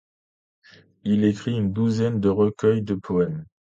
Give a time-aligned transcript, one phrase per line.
[1.03, 3.45] Il écrit une douzaine de recueils de poèmes.